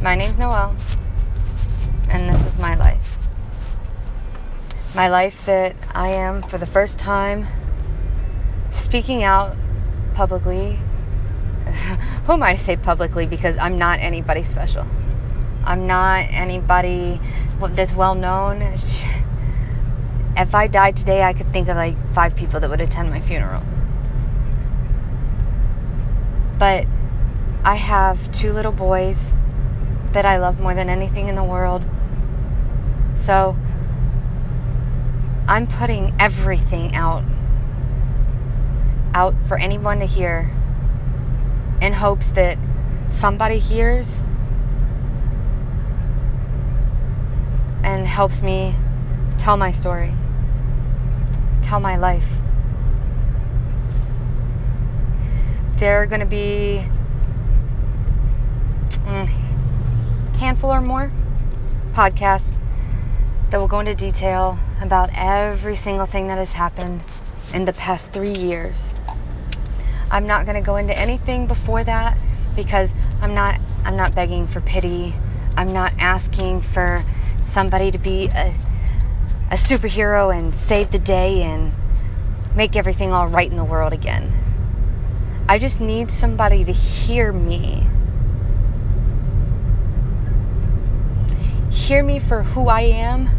My 0.00 0.14
name's 0.14 0.38
Noelle, 0.38 0.76
and 2.08 2.32
this 2.32 2.40
is 2.46 2.56
my 2.56 2.76
life. 2.76 3.18
My 4.94 5.08
life 5.08 5.44
that 5.46 5.74
I 5.90 6.10
am, 6.10 6.44
for 6.44 6.56
the 6.56 6.66
first 6.66 7.00
time, 7.00 7.48
speaking 8.70 9.24
out 9.24 9.56
publicly. 10.14 10.78
Who 12.26 12.32
am 12.32 12.44
I 12.44 12.52
to 12.52 12.58
say 12.58 12.76
publicly? 12.76 13.26
Because 13.26 13.56
I'm 13.58 13.76
not 13.76 13.98
anybody 13.98 14.44
special. 14.44 14.86
I'm 15.64 15.88
not 15.88 16.28
anybody 16.30 17.20
that's 17.60 17.92
well 17.92 18.14
known. 18.14 18.62
If 20.36 20.54
I 20.54 20.68
died 20.68 20.96
today, 20.96 21.24
I 21.24 21.32
could 21.32 21.52
think 21.52 21.66
of 21.66 21.74
like 21.74 21.96
five 22.14 22.36
people 22.36 22.60
that 22.60 22.70
would 22.70 22.80
attend 22.80 23.10
my 23.10 23.20
funeral. 23.20 23.64
But 26.60 26.86
I 27.64 27.74
have 27.74 28.30
two 28.30 28.52
little 28.52 28.70
boys 28.70 29.27
that 30.18 30.26
I 30.26 30.38
love 30.38 30.58
more 30.58 30.74
than 30.74 30.90
anything 30.90 31.28
in 31.28 31.36
the 31.36 31.44
world. 31.44 31.86
So 33.14 33.56
I'm 35.46 35.68
putting 35.68 36.12
everything 36.18 36.96
out 36.96 37.22
out 39.14 39.36
for 39.46 39.56
anyone 39.56 40.00
to 40.00 40.06
hear 40.06 40.50
in 41.80 41.92
hopes 41.92 42.26
that 42.30 42.58
somebody 43.10 43.60
hears 43.60 44.24
and 47.84 48.04
helps 48.04 48.42
me 48.42 48.74
tell 49.36 49.56
my 49.56 49.70
story, 49.70 50.12
tell 51.62 51.78
my 51.78 51.96
life. 51.96 52.26
There 55.76 56.02
are 56.02 56.06
going 56.06 56.18
to 56.18 56.26
be 56.26 56.84
mm, 59.06 59.37
handful 60.38 60.70
or 60.70 60.80
more 60.80 61.10
podcasts 61.92 62.56
that 63.50 63.58
will 63.58 63.68
go 63.68 63.80
into 63.80 63.94
detail 63.94 64.58
about 64.80 65.10
every 65.12 65.74
single 65.74 66.06
thing 66.06 66.28
that 66.28 66.38
has 66.38 66.52
happened 66.52 67.02
in 67.52 67.64
the 67.64 67.72
past 67.72 68.12
three 68.12 68.34
years. 68.34 68.94
I'm 70.10 70.26
not 70.26 70.46
going 70.46 70.54
to 70.54 70.64
go 70.64 70.76
into 70.76 70.96
anything 70.96 71.46
before 71.46 71.82
that 71.82 72.16
because 72.54 72.94
I'm 73.20 73.34
not 73.34 73.60
I'm 73.84 73.96
not 73.96 74.14
begging 74.14 74.46
for 74.46 74.60
pity. 74.60 75.14
I'm 75.56 75.72
not 75.72 75.92
asking 75.98 76.60
for 76.60 77.04
somebody 77.40 77.90
to 77.90 77.98
be 77.98 78.28
a, 78.28 78.54
a 79.50 79.54
superhero 79.54 80.36
and 80.36 80.54
save 80.54 80.90
the 80.90 80.98
day 80.98 81.42
and 81.42 81.72
make 82.54 82.76
everything 82.76 83.12
all 83.12 83.26
right 83.26 83.50
in 83.50 83.56
the 83.56 83.64
world 83.64 83.92
again. 83.92 84.32
I 85.48 85.58
just 85.58 85.80
need 85.80 86.12
somebody 86.12 86.64
to 86.64 86.72
hear 86.72 87.32
me. 87.32 87.87
Hear 91.88 92.02
me 92.02 92.18
for 92.18 92.42
who 92.42 92.68
I 92.68 92.82
am 92.82 93.30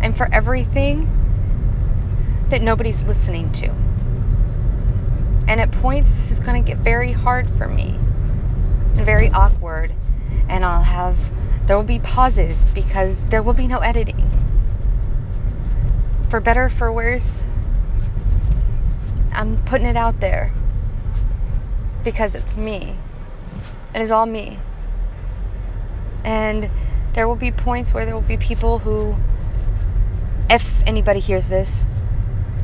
and 0.00 0.16
for 0.16 0.26
everything 0.32 1.06
that 2.48 2.62
nobody's 2.62 3.02
listening 3.02 3.52
to. 3.52 3.66
And 5.46 5.60
at 5.60 5.70
points, 5.70 6.10
this 6.12 6.30
is 6.30 6.40
going 6.40 6.64
to 6.64 6.66
get 6.66 6.78
very 6.78 7.12
hard 7.12 7.46
for 7.58 7.68
me 7.68 7.94
and 8.96 9.04
very 9.04 9.28
awkward. 9.28 9.92
And 10.48 10.64
I'll 10.64 10.82
have, 10.82 11.18
there 11.66 11.76
will 11.76 11.84
be 11.84 11.98
pauses 11.98 12.64
because 12.72 13.20
there 13.28 13.42
will 13.42 13.52
be 13.52 13.66
no 13.66 13.80
editing. 13.80 14.26
For 16.30 16.40
better 16.40 16.70
for 16.70 16.90
worse, 16.90 17.44
I'm 19.32 19.62
putting 19.64 19.86
it 19.86 19.96
out 19.98 20.20
there 20.20 20.54
because 22.02 22.34
it's 22.34 22.56
me. 22.56 22.96
It 23.94 24.00
is 24.00 24.10
all 24.10 24.24
me. 24.24 24.58
And 26.24 26.70
there 27.14 27.26
will 27.26 27.36
be 27.36 27.50
points 27.50 27.92
where 27.92 28.04
there 28.04 28.14
will 28.14 28.22
be 28.22 28.36
people 28.36 28.78
who 28.78 29.16
if 30.50 30.82
anybody 30.84 31.20
hears 31.20 31.48
this, 31.48 31.84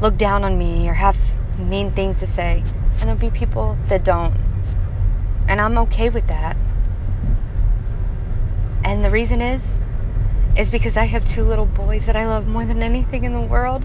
look 0.00 0.16
down 0.16 0.42
on 0.42 0.58
me 0.58 0.88
or 0.88 0.92
have 0.92 1.16
mean 1.56 1.92
things 1.92 2.18
to 2.18 2.26
say. 2.26 2.64
And 2.98 3.02
there'll 3.02 3.16
be 3.16 3.30
people 3.30 3.78
that 3.86 4.04
don't. 4.04 4.34
And 5.48 5.60
I'm 5.60 5.78
okay 5.78 6.10
with 6.10 6.26
that. 6.26 6.56
And 8.84 9.04
the 9.04 9.10
reason 9.10 9.40
is, 9.40 9.62
is 10.56 10.70
because 10.70 10.96
I 10.96 11.04
have 11.04 11.24
two 11.24 11.44
little 11.44 11.66
boys 11.66 12.06
that 12.06 12.16
I 12.16 12.26
love 12.26 12.48
more 12.48 12.64
than 12.64 12.82
anything 12.82 13.22
in 13.22 13.32
the 13.32 13.40
world. 13.40 13.84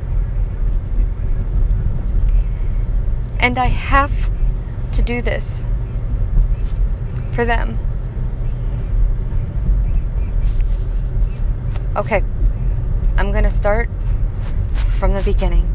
And 3.40 3.58
I 3.60 3.68
have 3.68 4.32
to 4.94 5.02
do 5.04 5.22
this 5.22 5.64
for 7.34 7.46
them. 7.46 7.78
Okay. 11.94 12.24
I'm 13.18 13.32
going 13.32 13.44
to 13.44 13.52
start 13.52 13.90
from 14.98 15.12
the 15.12 15.22
beginning. 15.24 15.68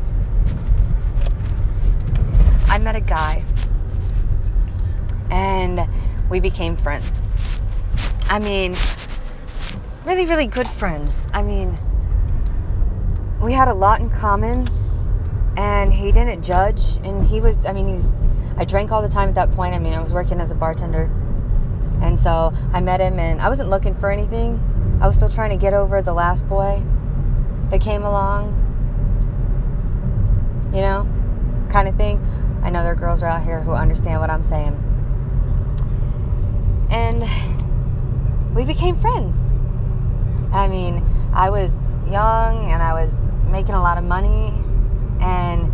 I 2.69 2.79
met 2.79 2.97
a 2.97 3.01
guy 3.01 3.45
and 5.31 5.87
we 6.31 6.41
became 6.41 6.75
friends. 6.79 7.11
I 8.31 8.39
mean, 8.39 8.75
really, 10.07 10.25
really 10.25 10.47
good 10.47 10.69
friends. 10.69 11.27
I 11.35 11.43
mean, 11.43 11.79
we 13.43 13.53
had 13.53 13.69
a 13.69 13.75
lot 13.75 14.01
in 14.01 14.09
common 14.09 14.67
and 15.59 15.93
he 15.93 16.13
didn't 16.13 16.43
judge. 16.43 16.97
And 17.05 17.23
he 17.27 17.43
was, 17.43 17.63
I 17.67 17.75
mean, 17.75 17.89
he 17.89 17.93
was, 17.93 18.07
I 18.57 18.65
drank 18.65 18.91
all 18.91 19.03
the 19.03 19.09
time 19.09 19.29
at 19.29 19.35
that 19.35 19.51
point. 19.51 19.75
I 19.75 19.79
mean, 19.79 19.93
I 19.93 20.01
was 20.01 20.15
working 20.15 20.41
as 20.41 20.51
a 20.51 20.55
bartender. 20.55 21.11
And 22.01 22.19
so 22.19 22.55
I 22.73 22.81
met 22.81 23.01
him 23.01 23.19
and 23.19 23.39
I 23.39 23.51
wasn't 23.51 23.69
looking 23.69 23.95
for 23.95 24.11
anything. 24.11 24.59
I 24.99 25.07
was 25.07 25.15
still 25.15 25.29
trying 25.29 25.51
to 25.51 25.57
get 25.57 25.75
over 25.75 26.01
the 26.01 26.15
last 26.15 26.49
boy 26.49 26.83
that 27.71 27.83
came 27.83 28.03
along, 28.03 28.55
you 30.73 30.81
know, 30.81 31.07
kind 31.71 31.87
of 31.87 31.97
thing. 31.97 32.19
I 32.63 32.71
know 32.71 32.83
there 32.83 32.93
are 32.93 32.97
girls 32.97 33.23
out 33.23 33.43
here 33.45 33.61
who 33.61 33.73
understand 33.73 34.21
what 34.21 34.31
I'm 34.31 34.43
saying. 34.43 34.73
And 36.91 37.25
we 38.55 38.65
became 38.65 38.99
friends. 38.99 39.37
I 40.55 40.67
mean, 40.67 41.05
I 41.35 41.51
was 41.51 41.71
young 42.11 42.71
and 42.71 42.83
I 42.83 42.95
was 42.95 43.13
making 43.51 43.75
a 43.75 43.83
lot 43.83 43.99
of 43.99 44.05
money, 44.05 44.55
and 45.21 45.71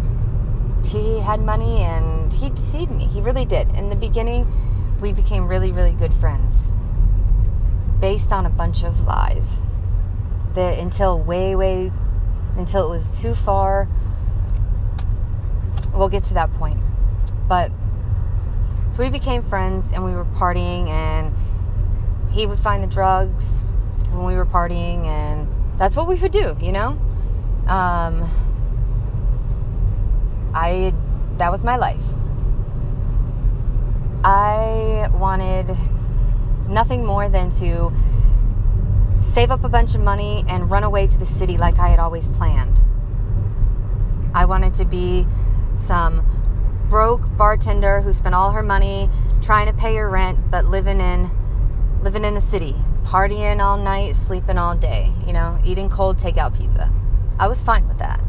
he 0.85 1.21
had 1.21 1.41
money 1.41 1.83
and 1.83 2.33
he 2.33 2.51
deceived 2.51 2.91
me. 2.91 3.07
He 3.07 3.21
really 3.21 3.45
did. 3.45 3.69
In 3.77 3.89
the 3.89 3.97
beginning, 3.97 4.53
we 5.01 5.13
became 5.13 5.47
really, 5.47 5.71
really 5.71 5.93
good 5.93 6.13
friends 6.15 6.72
based 8.03 8.33
on 8.33 8.47
a 8.47 8.51
bunch 8.51 8.83
of 8.83 9.07
lies 9.07 9.63
that 10.55 10.77
until 10.81 11.21
way, 11.21 11.55
way, 11.55 11.93
until 12.57 12.85
it 12.85 12.89
was 12.91 13.09
too 13.11 13.33
far. 13.33 13.89
We'll 15.95 16.09
get 16.09 16.25
to 16.25 16.35
that 16.35 16.53
point. 16.55 16.81
But 17.49 17.71
so 18.91 18.99
we 18.99 19.09
became 19.09 19.45
friends 19.45 19.93
and 19.93 20.05
we 20.05 20.13
were 20.15 20.25
partying, 20.25 20.89
and 20.89 21.33
he 22.33 22.45
would 22.45 22.59
find 22.59 22.83
the 22.83 22.89
drugs 22.89 23.63
when 24.11 24.25
we 24.25 24.35
were 24.35 24.47
partying, 24.47 25.07
and 25.07 25.47
that's 25.79 25.95
what 25.95 26.09
we 26.09 26.17
would 26.17 26.33
do, 26.33 26.57
you 26.61 26.73
know? 26.73 26.99
Um, 27.69 28.29
I, 30.53 30.93
that 31.37 31.53
was 31.53 31.63
my 31.63 31.77
life. 31.77 32.03
I 34.25 35.09
wanted 35.15 35.77
nothing 36.69 37.05
more 37.05 37.29
than 37.29 37.51
to 37.53 37.93
save 39.33 39.51
up 39.51 39.65
a 39.65 39.69
bunch 39.69 39.95
of 39.95 40.01
money, 40.01 40.45
and 40.49 40.71
run 40.71 40.85
away 40.85 41.07
to 41.07 41.19
the 41.19 41.27
city 41.27 41.57
like 41.57 41.79
I 41.79 41.89
had 41.89 41.99
always 41.99 42.29
planned. 42.29 42.79
I 44.35 44.45
wanted 44.45 44.75
to 44.75 44.85
be 44.85 45.27
some 45.79 46.23
broke 46.89 47.23
bartender 47.37 48.01
who 48.01 48.13
spent 48.13 48.35
all 48.35 48.51
her 48.51 48.63
money 48.63 49.09
trying 49.41 49.67
to 49.67 49.73
pay 49.73 49.97
her 49.97 50.09
rent 50.11 50.51
but 50.51 50.67
living 50.67 51.01
in 51.01 51.31
living 52.03 52.25
in 52.25 52.35
the 52.35 52.41
city, 52.41 52.75
partying 53.05 53.61
all 53.61 53.79
night, 53.79 54.17
sleeping 54.17 54.59
all 54.59 54.75
day, 54.75 55.13
you 55.27 55.33
know, 55.33 55.59
eating 55.65 55.89
cold 55.89 56.19
takeout 56.19 56.57
pizza. 56.57 56.93
I 57.39 57.47
was 57.47 57.63
fine 57.63 57.87
with 57.89 57.99
that. 57.99 58.21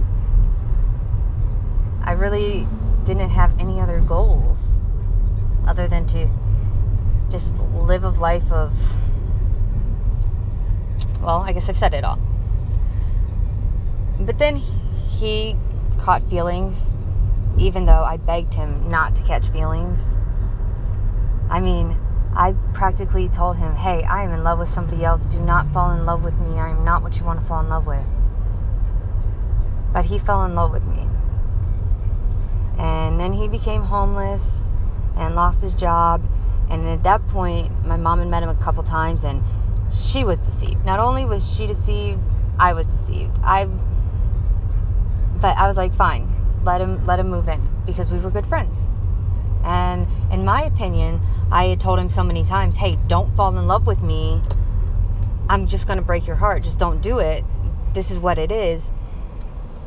I 2.04 2.14
really 2.14 2.68
didn't 3.04 3.30
have 3.30 3.60
any 3.60 3.80
other 3.82 4.00
goals 4.00 4.58
other 5.66 5.88
than 5.88 6.06
to 6.08 6.28
just 7.34 7.58
live 7.58 8.04
a 8.04 8.10
life 8.10 8.52
of 8.52 8.72
well, 11.20 11.40
I 11.40 11.52
guess 11.52 11.68
I've 11.68 11.78
said 11.80 11.96
it 11.96 12.04
all. 12.04 12.20
But 14.20 14.38
then 14.38 14.56
he 14.56 15.58
caught 15.98 16.22
feelings, 16.30 16.94
even 17.58 17.86
though 17.86 18.04
I 18.04 18.18
begged 18.18 18.54
him 18.54 18.88
not 18.92 19.16
to 19.16 19.24
catch 19.24 19.48
feelings. 19.48 20.00
I 21.50 21.60
mean, 21.60 21.98
I 22.36 22.54
practically 22.74 23.30
told 23.30 23.58
him, 23.58 23.74
hey, 23.74 24.04
I 24.04 24.24
am 24.24 24.32
in 24.32 24.44
love 24.44 24.60
with 24.60 24.70
somebody 24.70 25.04
else. 25.04 25.26
Do 25.26 25.40
not 25.40 25.72
fall 25.72 25.90
in 25.92 26.06
love 26.06 26.24
with 26.24 26.38
me. 26.38 26.60
I 26.60 26.70
am 26.70 26.86
not 26.86 27.02
what 27.02 27.18
you 27.18 27.26
want 27.26 27.40
to 27.40 27.46
fall 27.48 27.62
in 27.62 27.70
love 27.70 27.88
with. 27.88 28.06
But 29.92 30.06
he 30.06 30.20
fell 30.20 30.44
in 30.46 30.54
love 30.54 30.72
with 30.72 30.86
me. 30.86 31.08
And 32.78 33.20
then 33.20 33.34
he 33.34 33.48
became 33.48 33.82
homeless 33.82 34.64
and 35.16 35.34
lost 35.34 35.62
his 35.62 35.74
job 35.74 36.22
And 36.74 36.88
at 36.88 37.04
that 37.04 37.28
point, 37.28 37.86
my 37.86 37.98
mom 37.98 38.18
had 38.18 38.28
met 38.30 38.42
him 38.42 38.50
a 38.50 38.56
couple 38.56 38.82
times 38.82 39.24
and 39.24 39.44
she 39.94 40.24
was 40.24 40.40
deceived. 40.40 40.84
Not 40.84 41.00
only 41.00 41.24
was 41.24 41.48
she 41.48 41.68
deceived, 41.68 42.20
I 42.60 42.74
was 42.74 42.88
deceived. 42.88 43.38
I 43.44 43.66
but 45.40 45.56
I 45.56 45.68
was 45.68 45.78
like, 45.78 45.94
fine, 45.94 46.28
let 46.64 46.82
him 46.82 47.06
let 47.06 47.20
him 47.20 47.30
move 47.30 47.48
in 47.48 47.62
because 47.86 48.10
we 48.10 48.18
were 48.18 48.32
good 48.32 48.48
friends. 48.48 48.88
And 49.64 50.08
in 50.32 50.46
my 50.46 50.64
opinion, 50.64 51.22
I 51.52 51.66
had 51.66 51.80
told 51.80 52.00
him 52.00 52.10
so 52.10 52.24
many 52.24 52.44
times, 52.44 52.76
hey, 52.76 52.98
don't 53.08 53.36
fall 53.36 53.56
in 53.56 53.68
love 53.68 53.86
with 53.86 54.02
me. 54.02 54.42
I'm 55.50 55.68
just 55.68 55.86
gonna 55.86 56.02
break 56.02 56.26
your 56.26 56.38
heart. 56.38 56.64
Just 56.64 56.80
don't 56.80 57.02
do 57.02 57.20
it. 57.20 57.46
This 57.94 58.10
is 58.10 58.18
what 58.18 58.40
it 58.40 58.52
is. 58.52 58.92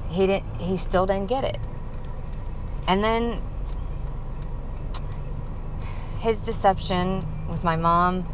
He 0.09 0.29
didn't 0.29 0.61
he 0.61 0.77
still 0.77 1.05
didn't 1.05 1.27
get 1.27 1.43
it. 1.43 1.59
And 2.87 3.03
then 3.03 3.43
his 6.19 6.39
deception 6.39 7.25
with 7.49 7.63
my 7.63 7.77
mom, 7.77 8.27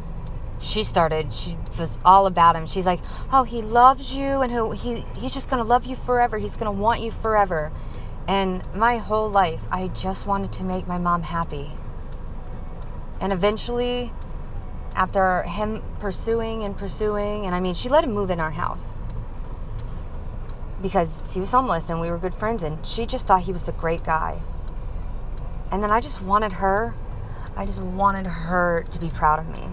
she 0.60 0.84
started, 0.84 1.32
she 1.32 1.56
was 1.78 1.98
all 2.04 2.26
about 2.26 2.54
him. 2.54 2.66
She's 2.66 2.86
like, 2.86 3.00
oh, 3.32 3.42
he 3.42 3.62
loves 3.62 4.12
you 4.12 4.42
and 4.42 4.76
he, 4.78 4.94
he 4.94 5.04
he's 5.18 5.32
just 5.32 5.50
going 5.50 5.62
to 5.62 5.68
love 5.68 5.84
you 5.84 5.96
forever. 5.96 6.38
He's 6.38 6.54
going 6.54 6.66
to 6.66 6.80
want 6.80 7.00
you 7.00 7.10
forever. 7.10 7.72
And 8.28 8.62
my 8.74 8.98
whole 8.98 9.28
life, 9.28 9.60
I 9.70 9.88
just 9.88 10.26
wanted 10.26 10.52
to 10.52 10.64
make 10.64 10.86
my 10.86 10.98
mom 10.98 11.22
happy. 11.22 11.70
And 13.20 13.32
eventually, 13.32 14.12
after 14.94 15.42
him 15.42 15.82
pursuing 16.00 16.62
and 16.64 16.76
pursuing, 16.76 17.46
and 17.46 17.54
I 17.54 17.60
mean, 17.60 17.74
she 17.74 17.88
let 17.88 18.04
him 18.04 18.12
move 18.12 18.30
in 18.30 18.40
our 18.40 18.50
house 18.50 18.84
because 20.80 21.08
he 21.32 21.40
was 21.40 21.50
homeless 21.50 21.88
and 21.88 22.00
we 22.00 22.10
were 22.10 22.18
good 22.18 22.34
friends, 22.34 22.62
and 22.62 22.84
she 22.84 23.06
just 23.06 23.26
thought 23.26 23.42
he 23.42 23.52
was 23.52 23.68
a 23.68 23.72
great 23.72 24.04
guy. 24.04 24.40
And 25.70 25.82
then 25.82 25.90
I 25.90 26.00
just 26.00 26.20
wanted 26.20 26.52
her, 26.52 26.94
I 27.56 27.66
just 27.66 27.80
wanted 27.80 28.26
her 28.26 28.84
to 28.92 28.98
be 28.98 29.08
proud 29.10 29.38
of 29.38 29.48
me. 29.48 29.68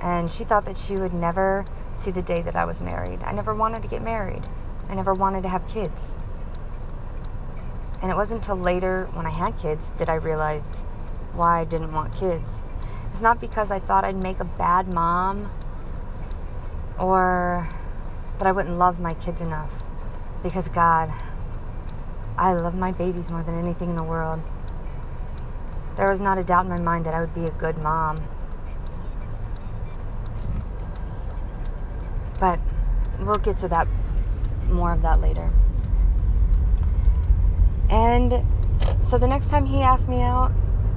And 0.00 0.30
she 0.30 0.44
thought 0.44 0.64
that 0.66 0.76
she 0.76 0.96
would 0.96 1.14
never 1.14 1.64
see 1.94 2.10
the 2.10 2.22
day 2.22 2.42
that 2.42 2.56
I 2.56 2.64
was 2.64 2.82
married. 2.82 3.22
I 3.22 3.32
never 3.32 3.54
wanted 3.54 3.82
to 3.82 3.88
get 3.88 4.02
married. 4.02 4.42
I 4.88 4.94
never 4.94 5.14
wanted 5.14 5.42
to 5.42 5.48
have 5.48 5.66
kids. 5.68 6.14
And 8.02 8.10
it 8.10 8.16
wasn't 8.16 8.42
until 8.42 8.56
later 8.56 9.08
when 9.14 9.26
I 9.26 9.30
had 9.30 9.58
kids 9.58 9.90
that 9.98 10.08
I 10.08 10.16
realized 10.16 10.74
why 11.32 11.60
I 11.60 11.64
didn't 11.64 11.92
want 11.92 12.14
kids. 12.14 12.50
It's 13.10 13.20
not 13.20 13.40
because 13.40 13.70
I 13.70 13.80
thought 13.80 14.04
I'd 14.04 14.16
make 14.16 14.40
a 14.40 14.44
bad 14.44 14.92
mom 14.92 15.50
or 16.98 17.68
that 18.38 18.46
I 18.46 18.52
wouldn't 18.52 18.78
love 18.78 19.00
my 19.00 19.14
kids 19.14 19.40
enough. 19.40 19.70
Because, 20.42 20.68
God, 20.68 21.12
I 22.36 22.52
love 22.52 22.74
my 22.74 22.92
babies 22.92 23.30
more 23.30 23.42
than 23.42 23.58
anything 23.58 23.90
in 23.90 23.96
the 23.96 24.02
world. 24.02 24.42
There 25.96 26.08
was 26.08 26.18
not 26.18 26.38
a 26.38 26.44
doubt 26.44 26.64
in 26.64 26.70
my 26.70 26.78
mind 26.78 27.06
that 27.06 27.14
I 27.14 27.20
would 27.20 27.34
be 27.34 27.46
a 27.46 27.50
good 27.52 27.78
mom. 27.78 28.22
But 32.40 32.58
we'll 33.20 33.38
get 33.38 33.58
to 33.58 33.68
that 33.68 33.86
more 34.68 34.92
of 34.92 35.02
that 35.02 35.20
later. 35.20 35.52
And 37.90 38.44
so 39.02 39.18
the 39.18 39.28
next 39.28 39.50
time 39.50 39.66
he 39.66 39.82
asked 39.82 40.08
me 40.08 40.22
out, 40.22 40.52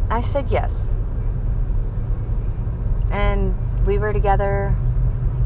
I 0.09 0.21
said 0.21 0.49
yes. 0.49 0.89
And 3.11 3.55
we 3.85 3.99
were 3.99 4.13
together 4.13 4.75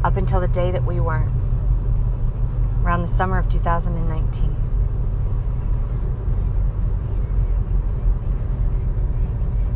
up 0.02 0.16
until 0.16 0.40
the 0.40 0.48
day 0.48 0.70
that 0.70 0.84
we 0.84 0.98
weren't, 0.98 1.32
around 2.82 3.02
the 3.02 3.08
summer 3.08 3.38
of 3.38 3.48
2019. 3.48 4.56